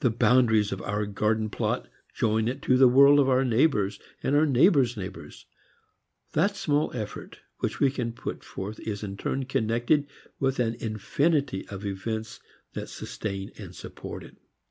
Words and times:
The 0.00 0.08
boundaries 0.08 0.72
of 0.72 0.80
our 0.80 1.04
garden 1.04 1.50
plot 1.50 1.86
join 2.14 2.48
it 2.48 2.62
to 2.62 2.78
the 2.78 2.88
world 2.88 3.18
of 3.20 3.28
our 3.28 3.44
neighbors 3.44 4.00
and 4.22 4.34
our 4.34 4.46
neighbors' 4.46 4.96
neighbors. 4.96 5.44
That 6.32 6.56
small 6.56 6.90
effort 6.96 7.40
which 7.58 7.78
we 7.78 7.90
can 7.90 8.14
put 8.14 8.42
forth 8.44 8.80
is 8.80 9.02
in 9.02 9.18
turn 9.18 9.44
connected 9.44 10.06
with 10.40 10.58
an 10.58 10.76
infinity 10.76 11.68
of 11.68 11.84
events 11.84 12.40
that 12.72 12.88
sustain 12.88 13.52
and 13.58 13.74
support 13.76 14.24
it. 14.24 14.38